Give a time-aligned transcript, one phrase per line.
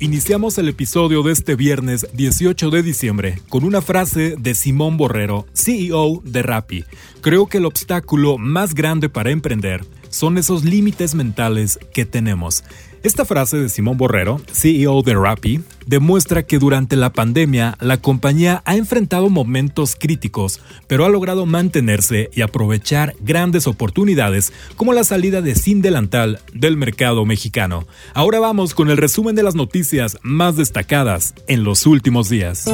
[0.00, 5.44] Iniciamos el episodio de este viernes 18 de diciembre con una frase de Simón Borrero,
[5.52, 6.84] CEO de Rappi.
[7.20, 12.62] Creo que el obstáculo más grande para emprender son esos límites mentales que tenemos.
[13.02, 18.62] Esta frase de Simón Borrero, CEO de Rappi, demuestra que durante la pandemia la compañía
[18.64, 25.42] ha enfrentado momentos críticos, pero ha logrado mantenerse y aprovechar grandes oportunidades como la salida
[25.42, 27.86] de Sin Delantal del mercado mexicano.
[28.14, 32.64] Ahora vamos con el resumen de las noticias más destacadas en los últimos días.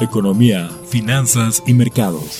[0.00, 2.38] Economía, finanzas y mercados.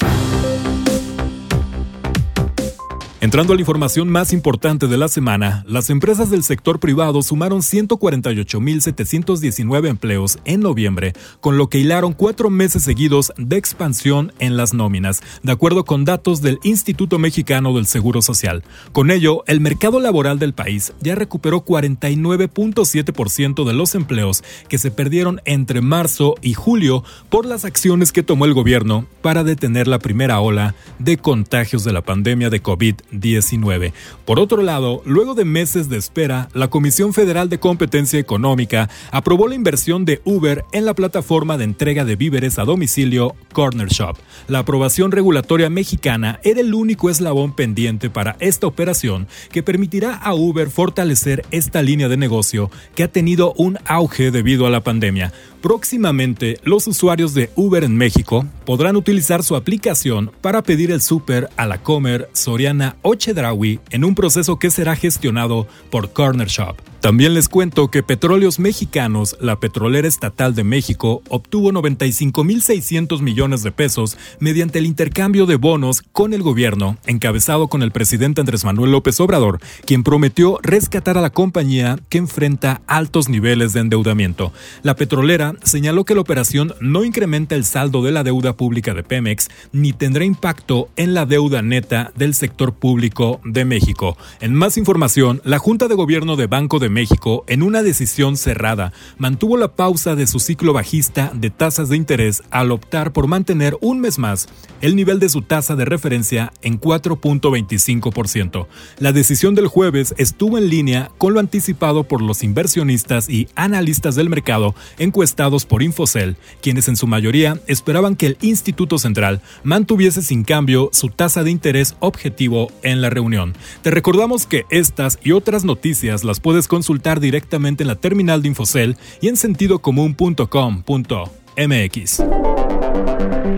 [3.20, 7.62] Entrando a la información más importante de la semana, las empresas del sector privado sumaron
[7.62, 14.72] 148.719 empleos en noviembre, con lo que hilaron cuatro meses seguidos de expansión en las
[14.72, 18.62] nóminas, de acuerdo con datos del Instituto Mexicano del Seguro Social.
[18.92, 24.92] Con ello, el mercado laboral del país ya recuperó 49.7% de los empleos que se
[24.92, 29.98] perdieron entre marzo y julio por las acciones que tomó el gobierno para detener la
[29.98, 32.94] primera ola de contagios de la pandemia de COVID.
[33.10, 33.92] 19.
[34.24, 39.48] Por otro lado, luego de meses de espera, la Comisión Federal de Competencia Económica aprobó
[39.48, 44.16] la inversión de Uber en la plataforma de entrega de víveres a domicilio Corner Shop.
[44.46, 50.34] La aprobación regulatoria mexicana era el único eslabón pendiente para esta operación que permitirá a
[50.34, 55.32] Uber fortalecer esta línea de negocio que ha tenido un auge debido a la pandemia.
[55.60, 61.50] Próximamente, los usuarios de Uber en México podrán utilizar su aplicación para pedir el súper
[61.56, 66.76] a la Comer Soriana Ochedrawi en un proceso que será gestionado por Corner Shop.
[67.00, 73.70] También les cuento que Petróleos Mexicanos, la petrolera estatal de México, obtuvo 95.600 millones de
[73.70, 78.90] pesos mediante el intercambio de bonos con el gobierno, encabezado con el presidente Andrés Manuel
[78.90, 84.52] López Obrador, quien prometió rescatar a la compañía que enfrenta altos niveles de endeudamiento.
[84.82, 89.04] La petrolera señaló que la operación no incrementa el saldo de la deuda pública de
[89.04, 94.16] Pemex ni tendrá impacto en la deuda neta del sector público de México.
[94.40, 98.92] En más información, la Junta de Gobierno de Banco de México, en una decisión cerrada,
[99.16, 103.76] mantuvo la pausa de su ciclo bajista de tasas de interés al optar por mantener
[103.80, 104.48] un mes más
[104.80, 108.66] el nivel de su tasa de referencia en 4.25%.
[108.98, 114.14] La decisión del jueves estuvo en línea con lo anticipado por los inversionistas y analistas
[114.14, 120.22] del mercado encuestados por Infocel, quienes en su mayoría esperaban que el Instituto Central mantuviese
[120.22, 123.54] sin cambio su tasa de interés objetivo en la reunión.
[123.82, 128.48] Te recordamos que estas y otras noticias las puedes consultar directamente en la terminal de
[128.48, 132.22] Infocel y en sentidocomún.com.mx.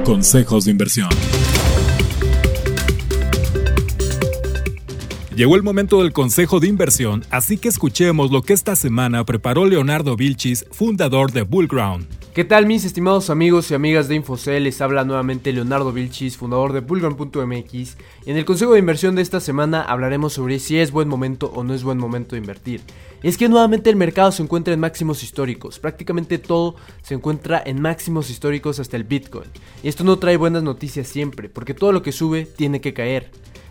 [0.06, 1.10] Consejos de inversión.
[5.35, 9.65] Llegó el momento del consejo de inversión, así que escuchemos lo que esta semana preparó
[9.65, 12.09] Leonardo Vilchis, fundador de Bullground.
[12.35, 14.65] ¿Qué tal mis estimados amigos y amigas de Infocel?
[14.65, 17.97] Les habla nuevamente Leonardo Vilchis, fundador de Bullground.mx.
[18.27, 21.62] En el consejo de inversión de esta semana hablaremos sobre si es buen momento o
[21.62, 22.81] no es buen momento de invertir.
[23.23, 25.79] Es que nuevamente el mercado se encuentra en máximos históricos.
[25.79, 29.49] Prácticamente todo se encuentra en máximos históricos hasta el Bitcoin.
[29.85, 33.31] Y esto no trae buenas noticias siempre, porque todo lo que sube tiene que caer.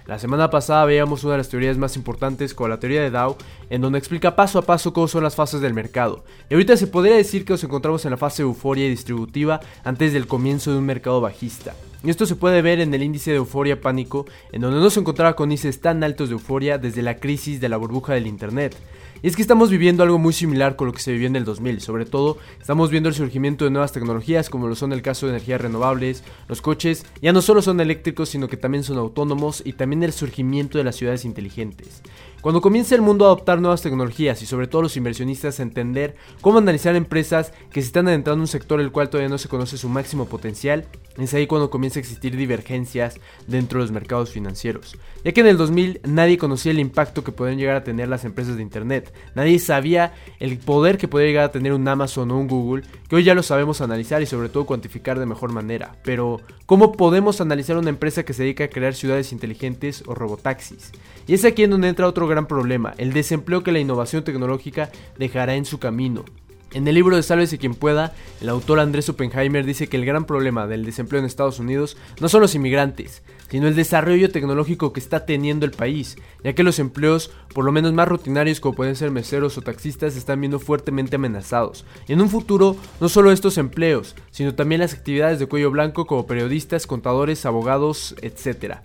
[0.09, 3.38] La semana pasada veíamos una de las teorías más importantes con la teoría de Dow,
[3.70, 6.24] en donde explica paso a paso cómo son las fases del mercado.
[6.50, 10.12] Y ahorita se podría decir que nos encontramos en la fase euforia y distributiva antes
[10.12, 11.75] del comienzo de un mercado bajista.
[12.03, 15.00] Y esto se puede ver en el índice de euforia pánico, en donde no se
[15.00, 18.76] encontraba con índices tan altos de euforia desde la crisis de la burbuja del Internet.
[19.22, 21.44] Y es que estamos viviendo algo muy similar con lo que se vivió en el
[21.44, 25.26] 2000, sobre todo estamos viendo el surgimiento de nuevas tecnologías como lo son el caso
[25.26, 29.61] de energías renovables, los coches ya no solo son eléctricos sino que también son autónomos
[29.66, 32.02] y también el surgimiento de las ciudades inteligentes.
[32.41, 36.16] Cuando comienza el mundo a adoptar nuevas tecnologías y sobre todo los inversionistas a entender
[36.40, 39.50] cómo analizar empresas que se están adentrando en un sector el cual todavía no se
[39.50, 40.86] conoce su máximo potencial,
[41.18, 44.97] es ahí cuando comienza a existir divergencias dentro de los mercados financieros.
[45.26, 48.24] Ya que en el 2000 nadie conocía el impacto que podían llegar a tener las
[48.24, 49.14] empresas de Internet.
[49.36, 53.18] Nadie sabía el poder que podría llegar a tener un Amazon o un Google, que
[53.18, 55.97] hoy ya lo sabemos analizar y sobre todo cuantificar de mejor manera.
[56.03, 60.91] Pero, ¿cómo podemos analizar una empresa que se dedica a crear ciudades inteligentes o robotaxis?
[61.29, 64.90] Y es aquí en donde entra otro gran problema, el desempleo que la innovación tecnológica
[65.20, 66.26] dejará en su camino.
[66.73, 70.26] En el libro de Sálvese quien pueda, el autor Andrés Oppenheimer dice que el gran
[70.26, 74.99] problema del desempleo en Estados Unidos no son los inmigrantes, sino el desarrollo tecnológico que
[74.99, 78.96] está teniendo el país, ya que los empleos, por lo menos más rutinarios como pueden
[78.96, 81.85] ser meseros o taxistas, están viendo fuertemente amenazados.
[82.08, 86.08] Y en un futuro, no solo estos empleos, sino también las actividades de cuello blanco
[86.08, 88.78] como periodistas, contadores, abogados, etc.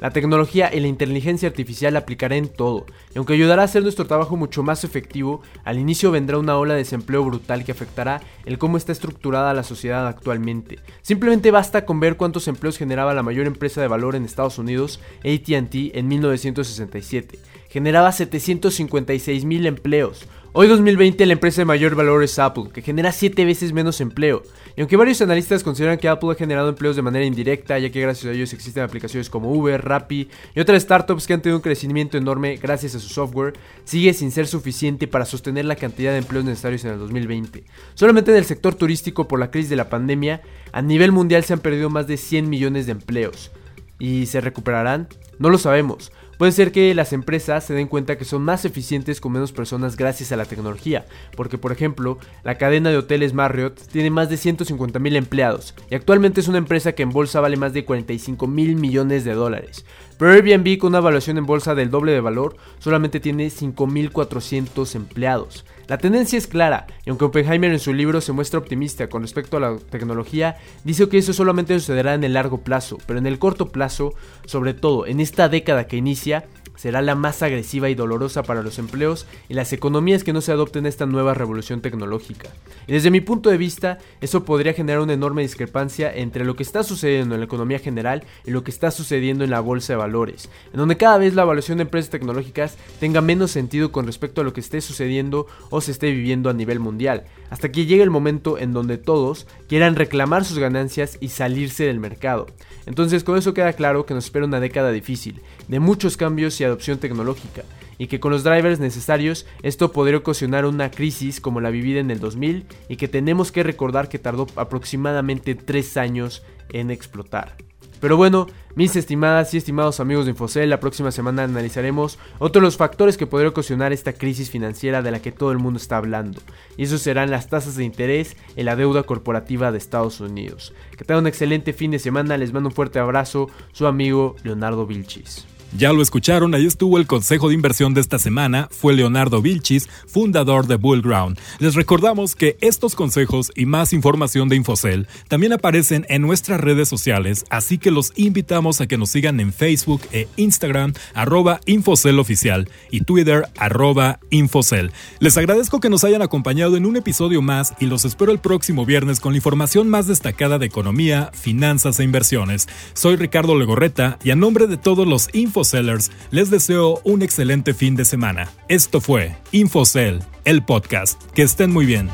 [0.00, 4.06] La tecnología y la inteligencia artificial la en todo, y aunque ayudará a hacer nuestro
[4.06, 8.58] trabajo mucho más efectivo, al inicio vendrá una ola de desempleo brutal que afectará el
[8.58, 10.78] cómo está estructurada la sociedad actualmente.
[11.02, 15.00] Simplemente basta con ver cuántos empleos generaba la mayor empresa de valor en Estados Unidos,
[15.20, 17.38] ATT, en 1967.
[17.68, 23.12] Generaba 756 mil empleos, Hoy 2020 la empresa de mayor valor es Apple, que genera
[23.12, 24.42] 7 veces menos empleo.
[24.76, 28.00] Y aunque varios analistas consideran que Apple ha generado empleos de manera indirecta, ya que
[28.00, 31.62] gracias a ellos existen aplicaciones como Uber, Rappi y otras startups que han tenido un
[31.62, 33.52] crecimiento enorme gracias a su software,
[33.84, 37.62] sigue sin ser suficiente para sostener la cantidad de empleos necesarios en el 2020.
[37.94, 40.42] Solamente en el sector turístico por la crisis de la pandemia,
[40.72, 43.52] a nivel mundial se han perdido más de 100 millones de empleos.
[44.00, 45.06] ¿Y se recuperarán?
[45.38, 46.10] No lo sabemos.
[46.40, 49.94] Puede ser que las empresas se den cuenta que son más eficientes con menos personas
[49.94, 51.04] gracias a la tecnología,
[51.36, 55.96] porque por ejemplo, la cadena de hoteles Marriott tiene más de 150 mil empleados y
[55.96, 59.84] actualmente es una empresa que en bolsa vale más de 45 mil millones de dólares.
[60.16, 65.66] Pero Airbnb con una evaluación en bolsa del doble de valor solamente tiene 5.400 empleados.
[65.90, 69.56] La tendencia es clara, y aunque Oppenheimer en su libro se muestra optimista con respecto
[69.56, 73.40] a la tecnología, dice que eso solamente sucederá en el largo plazo, pero en el
[73.40, 74.14] corto plazo,
[74.46, 76.59] sobre todo en esta década que inicia, Indonesia.
[76.80, 80.50] Será la más agresiva y dolorosa para los empleos y las economías que no se
[80.50, 82.48] adopten esta nueva revolución tecnológica.
[82.86, 86.62] Y desde mi punto de vista, eso podría generar una enorme discrepancia entre lo que
[86.62, 89.98] está sucediendo en la economía general y lo que está sucediendo en la bolsa de
[89.98, 94.40] valores, en donde cada vez la evaluación de empresas tecnológicas tenga menos sentido con respecto
[94.40, 98.02] a lo que esté sucediendo o se esté viviendo a nivel mundial, hasta que llegue
[98.02, 102.46] el momento en donde todos quieran reclamar sus ganancias y salirse del mercado.
[102.86, 106.64] Entonces con eso queda claro que nos espera una década difícil, de muchos cambios y
[106.70, 107.62] adopción tecnológica,
[107.98, 112.10] y que con los drivers necesarios esto podría ocasionar una crisis como la vivida en
[112.10, 117.56] el 2000 y que tenemos que recordar que tardó aproximadamente 3 años en explotar.
[118.00, 122.66] Pero bueno, mis estimadas y estimados amigos de Infocel, la próxima semana analizaremos otros de
[122.66, 125.98] los factores que podría ocasionar esta crisis financiera de la que todo el mundo está
[125.98, 126.40] hablando.
[126.78, 130.72] Y esos serán las tasas de interés en la deuda corporativa de Estados Unidos.
[130.96, 134.86] Que tengan un excelente fin de semana, les mando un fuerte abrazo, su amigo Leonardo
[134.86, 135.44] Vilchis.
[135.78, 139.88] Ya lo escucharon, ahí estuvo el consejo de inversión de esta semana, fue Leonardo Vilchis,
[140.08, 141.38] fundador de Bullground.
[141.60, 146.88] Les recordamos que estos consejos y más información de Infocel también aparecen en nuestras redes
[146.88, 152.18] sociales, así que los invitamos a que nos sigan en Facebook e Instagram, arroba Infocel
[152.18, 154.90] Oficial y Twitter, arroba Infocel.
[155.20, 158.84] Les agradezco que nos hayan acompañado en un episodio más y los espero el próximo
[158.84, 162.66] viernes con la información más destacada de economía, finanzas e inversiones.
[162.94, 167.74] Soy Ricardo Legorreta y a nombre de todos los Infocel Infosellers, les deseo un excelente
[167.74, 168.48] fin de semana.
[168.68, 171.22] Esto fue Infocell, el podcast.
[171.34, 172.08] Que estén muy bien.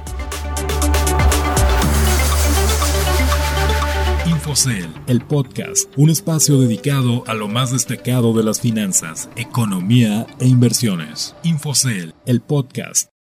[4.27, 10.49] Infocell, el podcast, un espacio dedicado a lo más destacado de las finanzas, economía e
[10.49, 11.37] inversiones.
[11.45, 13.11] Infocell, el podcast.